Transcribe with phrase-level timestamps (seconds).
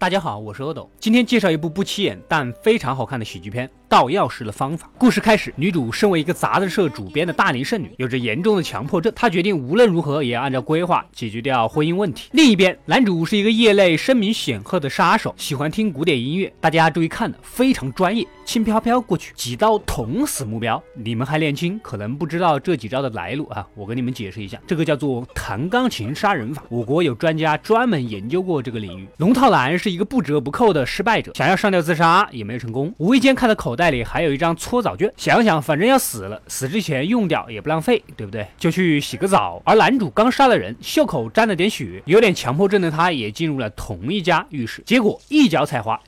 [0.00, 4.86] 大家好，我是阿斗，今天介绍一部不起眼但非常好看的喜剧片《盗钥匙的方法》。
[4.96, 12.28] 故事开始，女主身为一个杂志社主编的大龄剩女，有着严重的强迫症，她决定无论如何也要按照规划解决掉婚姻问题。
[12.30, 20.82] 另一边，男主是一个业内声名显赫的杀手，喜欢听古典音乐，大家注意看的非常专业，轻飘飘过去几刀捅死目标。
[20.94, 29.06] 你们还年轻，可能不知道这几招的来路啊，我跟你们解释一下，这个叫做弹钢琴杀人法，我国有专家专门研究过这个领域。
[29.18, 29.88] 龙套男是。
[29.88, 32.94] 一个不折不扣的失败者，想要上吊自杀也没有成功。
[32.98, 38.46] 无意间看到口袋里还有一张搓澡券，想想反正要死了，死之前用掉也不浪费，对不对？
[38.58, 39.60] 就去洗个澡。
[39.64, 45.98] 而男主刚杀了人，袖口沾了点血，有点强迫症的他也进入了同一家浴室，结果一脚踩滑。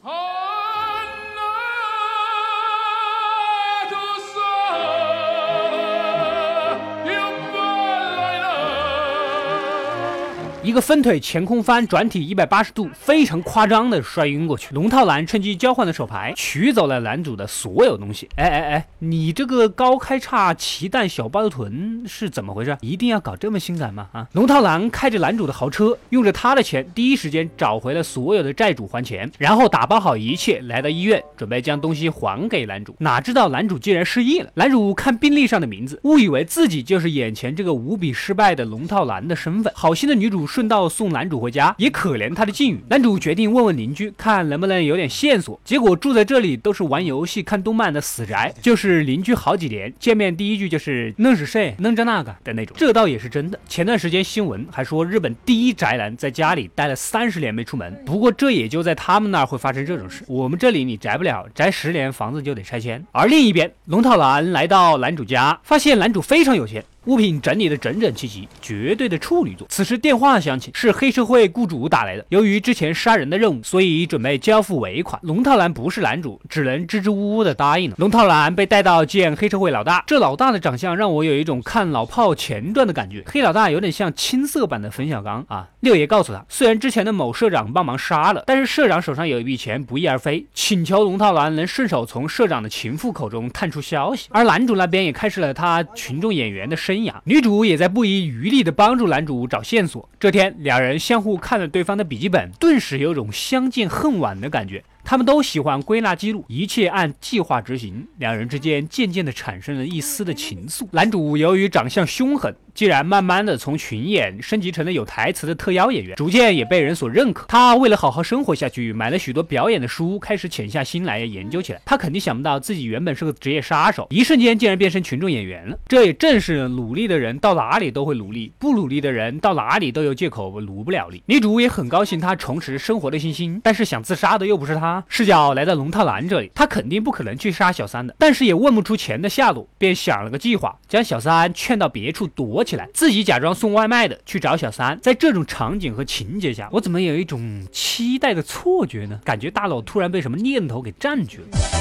[10.63, 14.75] 一个分腿前空翻，转体一百八十度，非常夸张的摔晕过去。
[14.75, 18.29] 龙套男趁机交换了手牌，取走了男主的所有东西。
[18.37, 22.77] 哎哎哎，你这个高开叉骑蛋小包臀是怎么回事？
[22.83, 24.09] 一定要搞这么性感吗？
[24.13, 24.29] 啊！
[24.33, 32.95] 龙套男开着男主的豪车，用着他的钱，第一时间找回了所有的债主还钱，然后打包好一切，来到医院，准备将东西还给男主。
[32.99, 34.51] 哪知道男主竟然失忆了。
[34.57, 39.73] 男主看病历上的名字，误以为自己就是眼前这个无比失败的龙套男的身份。
[39.75, 42.81] 好心的女主顺道送男主回家，也可怜他的境遇。
[42.89, 45.61] 男主决定问问邻居，看能不能有点线索。
[45.65, 52.77] 结果住在这里都是玩游戏、看动漫的死宅，就是邻居好几年，见面第一句就是弄是谁，弄着那个的那种。
[52.77, 53.57] 这倒也是真的。
[53.69, 58.03] 前段时间新闻还说，日本第一宅男在家里待了三十年没出门。
[58.05, 60.25] 不过这也就在他们那儿会发生这种事。
[60.27, 63.07] 我们这里你宅不了，宅十年房子就得拆迁。
[63.13, 66.85] 而另一边，龙套男来到男主家，发现男主非常有钱。
[67.11, 69.67] 物品整理的整整齐齐，绝对的处女座。
[69.69, 72.25] 此时电话响起，是黑社会雇主打来的。
[72.29, 75.21] 由于之前杀人的任务，所以准备交付尾款。
[75.25, 77.97] 龙套男不是男主，只能支支吾吾的答应了。
[77.99, 83.25] 龙套男被带到见黑社会老大，这老大的长相让我有一种看老炮前传的感觉。
[83.27, 85.67] 黑老大有点像青涩版的冯小刚啊。
[85.81, 94.29] 六爷告诉他，虽然之前的某社长帮忙杀了，但是社长手上有一笔钱不翼而飞，请求龙套男能顺手从社长的情妇口中探出消息。
[94.31, 100.09] 而男主那边也开始了他群众演员的生女主也在不遗余力的帮助男主找线索。
[100.19, 104.83] 这天，两人相互看了对方的笔记本，顿时有种相见恨晚的感觉。
[105.05, 108.07] 他们都喜欢归纳记录，一切按计划执行。
[108.19, 110.87] 两人之间渐渐的产生了一丝的情愫。
[110.93, 117.47] 男主由于长相凶狠，竟然慢慢的从群演升级成了有台词的特邀演员，逐渐也被人所认可。
[117.49, 121.81] 他为了好好生活下去，买了许多表演的书，开始潜下心来研究起来。
[121.85, 125.79] 他肯定想不到自己原本是个职业杀手，一瞬间竟然变成群众演员了。
[125.89, 131.23] 这也正是努力的人到哪里都会努力，不努力的人到哪里都有借口努不了力。
[131.27, 134.90] 女主也很高兴他重拾生活的信心，但是想自杀的又不是他。
[135.09, 144.99] 视角来到龙套男这里，他肯定不可能去杀小三的，但是也问不出钱的下落，便想了个计划，将小三劝到别处躲起来，自己假装送外卖的去找小三。
[145.01, 149.21] 在这种场景和情节下，我怎么有一种期待的错觉呢？
[149.25, 151.80] 感觉大脑突然被什么念头给占据了。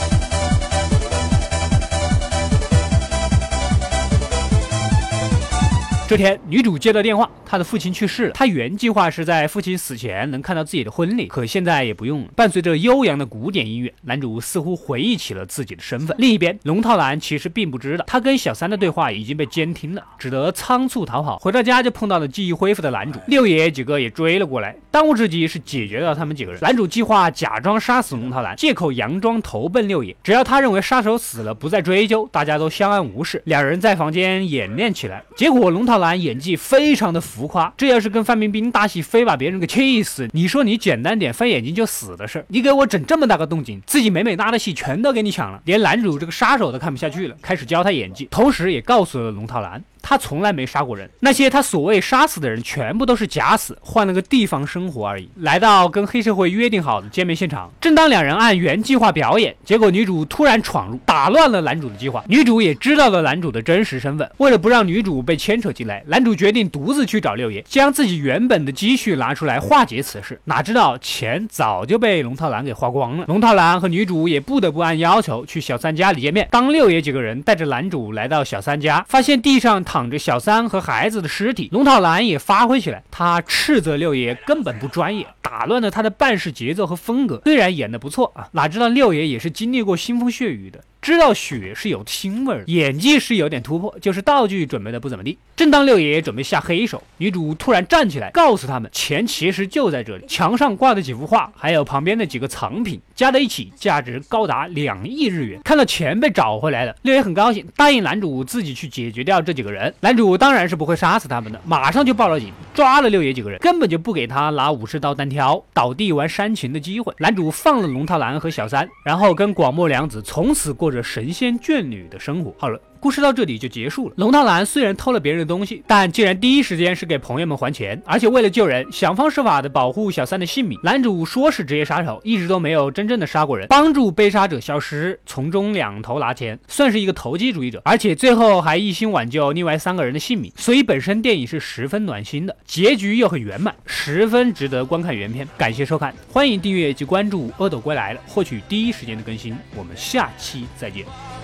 [6.10, 8.32] 这天，女主接到电话，她的父亲去世了。
[8.32, 12.30] 她原计划是在父亲死前能看到自己的婚礼，可现在也不用了。
[12.36, 16.16] 伴随着悠扬的古典音乐，男主似乎回忆起了自己的身份。
[16.18, 21.38] 另一边，龙套男其实并不知道，他跟小三的对话已经被监听了，只得仓促逃跑。
[21.38, 24.76] 回到家就碰到了记忆恢复的男主，六爷几个也追了过来。
[24.90, 26.60] 当务之急是解决掉他们几个人。
[26.62, 33.40] 男主计划假装杀死龙套男，借口佯装投奔六爷，只要他认为杀手死了，不再追究，大家都相安无事。
[33.46, 35.99] 两人在房间演练起来，结果龙套。
[36.00, 40.28] 男演技非常的浮夸，这要是跟范冰冰搭戏，非把别人给气死。
[40.32, 49.84] 你说你简单点，翻眼睛就死的事儿，你给我整这么大个动静，自己美美搭的戏全都给你抢了，连男主这个杀手都看不下去了，开始教他演技，同时也告诉了龙套男。
[50.02, 55.30] 他从来没杀过人，那些他所谓杀死的人，全部都是假死，换了个地方生活而已。
[55.36, 62.24] 来到跟黑社会约定好的见面现场，正当两人按原计划表演，结果女主突然闯入，打乱了男主的计划。
[62.28, 70.40] 女主也知道了男主的真实身份，为了不让女主被牵扯进来，男主决定独自去找六爷，将自己原本的积蓄拿出来化解此事。
[70.46, 73.26] 哪知道钱早就被龙套男给花光了。
[73.28, 76.48] 龙套男和女主也不得不按要求去小三家里见面。
[76.50, 79.84] 当六爷几个人带着男主来到小三家，发现地上。
[79.92, 87.42] 躺着小三和孩子的尸体，龙套男也发挥起来，他斥责六爷根本不专业，打乱了他的办事节奏和风格。
[87.44, 90.80] 虽然演的不错啊，哪知道六爷也是经历过腥风血雨的。
[91.10, 95.40] 知道血是有腥味儿，演技是有点突破，就是道具准备的不怎么地。
[95.56, 105.60] 正当六爷准备下黑手，女主突然站起来，告诉他们钱其实就在这里，墙上挂的几幅画，还有旁边的几个藏品，加在一起价值高达两亿日元。
[105.64, 109.92] 看到钱被找回来了，六爷很高兴，答应男主自己去解决掉这几个人。
[110.00, 117.14] 男主当然是不会杀死他们的，马上就报了警，抓了六爷几个人，根本就不给他拿武士刀单挑，倒地玩煽情的机会。
[117.18, 122.54] 男主放了龙套男和小三，然后跟广末凉子从此过着神仙眷侣的生活。
[122.58, 122.80] 好了。
[123.00, 124.16] 故事到这里就结束了。
[124.18, 130.78] 龙套男虽然偷了别人的东西，但竟然第一时间是给朋友们还钱，而且为了救人，想方设法的保护小三的性命。
[130.84, 137.82] 男主说是职业杀手，一直都没有真正的杀过人，帮助被杀者消失，从中两头拿钱，算是一个投机主义者。
[137.86, 145.48] 而且最后还一心挽救另外三个人的性命，所以本身电影是十分暖心的，结局又很圆满，十分值得观看原片。
[145.58, 149.56] 感谢收看，欢迎订阅及关注阿斗归来了，获取第一时间的更新。
[149.76, 151.39] 我们下期再见。